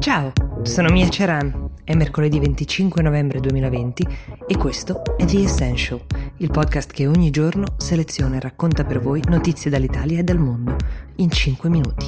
[0.00, 1.74] Ciao, sono Mia Ceran.
[1.84, 4.06] È mercoledì 25 novembre 2020
[4.46, 6.00] e questo è The Essential,
[6.38, 10.74] il podcast che ogni giorno seleziona e racconta per voi notizie dall'Italia e dal mondo
[11.16, 12.06] in 5 minuti.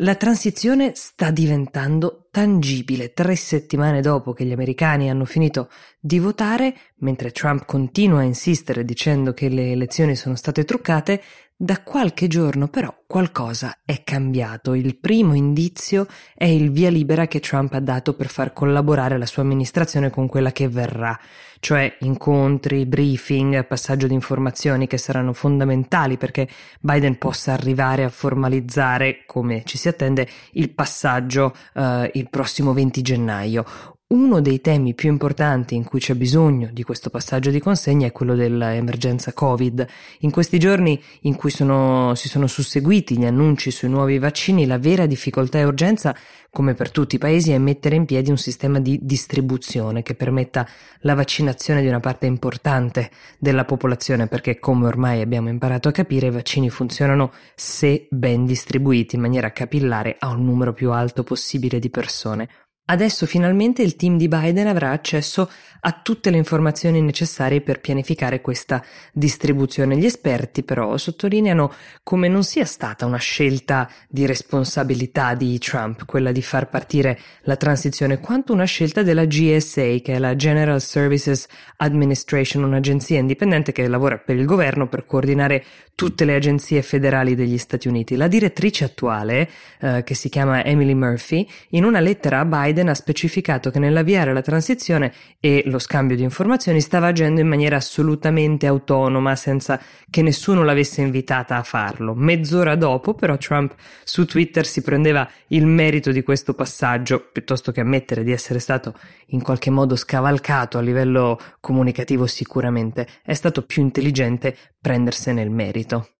[0.00, 3.12] La transizione sta diventando tangibile.
[3.12, 8.84] Tre settimane dopo che gli americani hanno finito di votare, mentre Trump continua a insistere
[8.84, 11.20] dicendo che le elezioni sono state truccate,
[11.60, 14.74] da qualche giorno però qualcosa è cambiato.
[14.74, 16.06] Il primo indizio
[16.36, 20.28] è il via libera che Trump ha dato per far collaborare la sua amministrazione con
[20.28, 21.18] quella che verrà,
[21.58, 26.48] cioè incontri, briefing, passaggio di informazioni che saranno fondamentali perché
[26.78, 33.02] Biden possa arrivare a formalizzare, come ci si attende, il passaggio eh, il prossimo 20
[33.02, 33.64] gennaio.
[34.10, 38.10] Uno dei temi più importanti in cui c'è bisogno di questo passaggio di consegna è
[38.10, 39.86] quello dell'emergenza Covid.
[40.20, 44.78] In questi giorni in cui sono, si sono susseguiti gli annunci sui nuovi vaccini, la
[44.78, 46.16] vera difficoltà e urgenza,
[46.48, 50.66] come per tutti i paesi, è mettere in piedi un sistema di distribuzione che permetta
[51.00, 56.28] la vaccinazione di una parte importante della popolazione, perché come ormai abbiamo imparato a capire,
[56.28, 61.78] i vaccini funzionano se ben distribuiti in maniera capillare a un numero più alto possibile
[61.78, 62.48] di persone.
[62.90, 65.50] Adesso finalmente il team di Biden avrà accesso
[65.80, 69.96] a tutte le informazioni necessarie per pianificare questa distribuzione.
[69.96, 71.70] Gli esperti però sottolineano
[72.02, 77.56] come non sia stata una scelta di responsabilità di Trump, quella di far partire la
[77.56, 83.86] transizione, quanto una scelta della GSA, che è la General Services Administration, un'agenzia indipendente che
[83.86, 85.64] lavora per il governo per coordinare
[85.98, 88.14] tutte le agenzie federali degli Stati Uniti.
[88.14, 89.50] La direttrice attuale,
[89.80, 93.80] eh, che si chiama Emily Murphy, in una lettera a Biden Biden ha specificato che
[93.80, 99.80] nell'avviare la transizione e lo scambio di informazioni stava agendo in maniera assolutamente autonoma, senza
[100.08, 102.14] che nessuno l'avesse invitata a farlo.
[102.14, 107.80] Mezz'ora dopo, però, Trump su Twitter si prendeva il merito di questo passaggio, piuttosto che
[107.80, 108.94] ammettere di essere stato
[109.28, 113.08] in qualche modo scavalcato a livello comunicativo sicuramente.
[113.24, 116.10] È stato più intelligente prendersene il merito.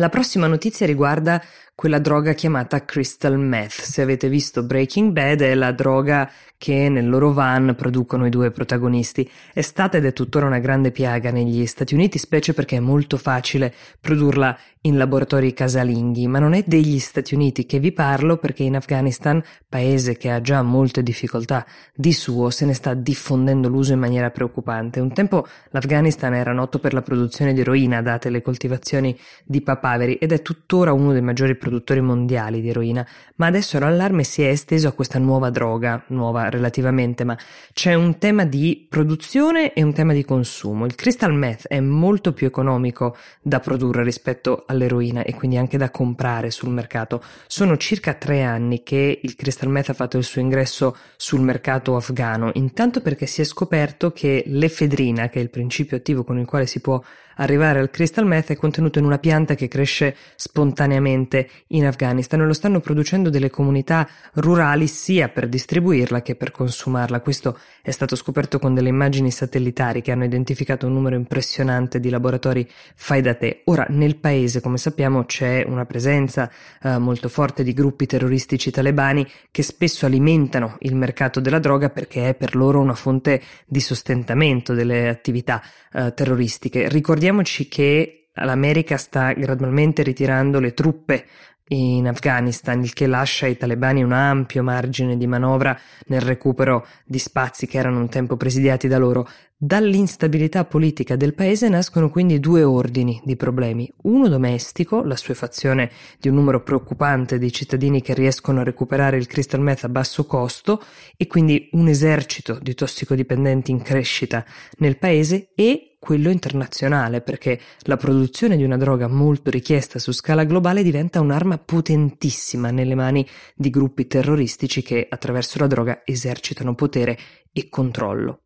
[0.00, 1.42] La prossima notizia riguarda
[1.78, 3.82] quella droga chiamata crystal meth.
[3.82, 8.50] Se avete visto Breaking Bad è la droga che nel loro van producono i due
[8.50, 9.30] protagonisti.
[9.52, 13.16] È stata ed è tuttora una grande piaga negli Stati Uniti, specie perché è molto
[13.16, 18.64] facile produrla in laboratori casalinghi, ma non è degli Stati Uniti che vi parlo perché
[18.64, 23.92] in Afghanistan, paese che ha già molte difficoltà di suo, se ne sta diffondendo l'uso
[23.92, 24.98] in maniera preoccupante.
[24.98, 30.14] Un tempo l'Afghanistan era noto per la produzione di eroina, date le coltivazioni di papaveri,
[30.14, 33.06] ed è tuttora uno dei maggiori produttori produttori mondiali di eroina,
[33.36, 37.36] ma adesso l'allarme si è esteso a questa nuova droga, nuova relativamente, ma
[37.72, 40.86] c'è un tema di produzione e un tema di consumo.
[40.86, 45.90] Il crystal meth è molto più economico da produrre rispetto all'eroina e quindi anche da
[45.90, 47.22] comprare sul mercato.
[47.46, 51.96] Sono circa tre anni che il crystal meth ha fatto il suo ingresso sul mercato
[51.96, 56.46] afghano, intanto perché si è scoperto che l'efedrina, che è il principio attivo con il
[56.46, 57.02] quale si può
[57.38, 62.46] arrivare al crystal meth, è contenuto in una pianta che cresce spontaneamente in Afghanistan e
[62.46, 67.20] lo stanno producendo delle comunità rurali sia per distribuirla che per consumarla.
[67.20, 72.10] Questo è stato scoperto con delle immagini satellitari che hanno identificato un numero impressionante di
[72.10, 73.62] laboratori fai da te.
[73.64, 76.50] Ora nel paese, come sappiamo, c'è una presenza
[76.82, 82.30] eh, molto forte di gruppi terroristici talebani che spesso alimentano il mercato della droga perché
[82.30, 86.88] è per loro una fonte di sostentamento delle attività eh, terroristiche.
[86.88, 91.26] Ricordiamoci che l'America sta gradualmente ritirando le truppe
[91.68, 97.18] in Afghanistan, il che lascia ai talebani un ampio margine di manovra nel recupero di
[97.18, 99.28] spazi che erano un tempo presidiati da loro.
[99.60, 103.92] Dall'instabilità politica del paese nascono quindi due ordini di problemi.
[104.02, 109.26] Uno domestico, la suefazione di un numero preoccupante di cittadini che riescono a recuperare il
[109.26, 110.80] crystal meth a basso costo
[111.16, 114.44] e quindi un esercito di tossicodipendenti in crescita
[114.78, 120.44] nel paese e quello internazionale, perché la produzione di una droga molto richiesta su scala
[120.44, 127.18] globale diventa un'arma potentissima nelle mani di gruppi terroristici che attraverso la droga esercitano potere
[127.52, 128.42] e controllo.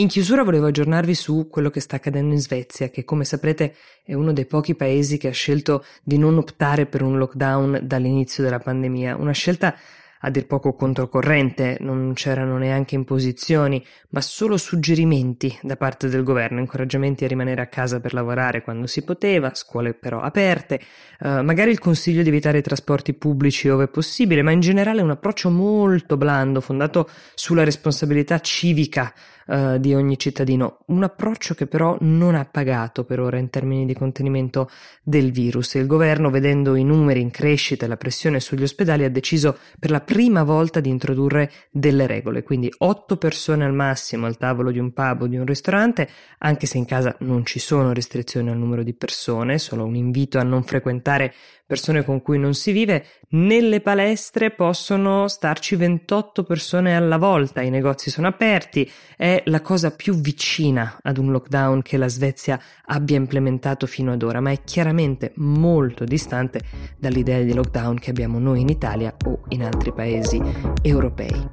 [0.00, 3.74] In chiusura volevo aggiornarvi su quello che sta accadendo in Svezia, che come saprete
[4.04, 8.44] è uno dei pochi paesi che ha scelto di non optare per un lockdown dall'inizio
[8.44, 9.74] della pandemia, una scelta
[10.20, 16.60] a dir poco controcorrente, non c'erano neanche imposizioni, ma solo suggerimenti da parte del governo,
[16.60, 20.80] incoraggiamenti a rimanere a casa per lavorare quando si poteva, scuole però aperte,
[21.20, 25.10] eh, magari il consiglio di evitare i trasporti pubblici ove possibile, ma in generale un
[25.10, 29.12] approccio molto blando, fondato sulla responsabilità civica
[29.48, 30.80] uh, di ogni cittadino.
[30.86, 34.70] Un approccio che però non ha pagato per ora in termini di contenimento
[35.02, 35.74] del virus.
[35.74, 39.90] Il governo, vedendo i numeri in crescita e la pressione sugli ospedali, ha deciso per
[39.90, 44.78] la prima volta di introdurre delle regole, quindi otto persone al massimo al tavolo di
[44.78, 46.08] un pub o di un ristorante,
[46.38, 50.38] anche se in casa non ci sono restrizioni al numero di persone, solo un invito
[50.38, 51.34] a non frequentare
[51.66, 57.68] persone con cui non si vive, nelle palestre possono starci 28 persone alla volta, i
[57.68, 63.16] negozi sono aperti, è la cosa più vicina ad un lockdown che la Svezia abbia
[63.16, 66.62] implementato fino ad ora, ma è chiaramente molto distante
[66.96, 70.40] dall'idea di lockdown che abbiamo noi in Italia o in altri paesi
[70.80, 71.50] europei.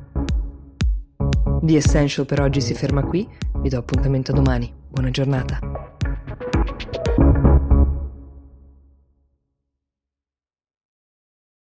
[1.62, 3.28] The Essential per oggi si ferma qui,
[3.58, 5.60] vi do appuntamento domani, buona giornata.